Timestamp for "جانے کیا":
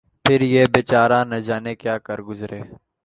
1.47-1.95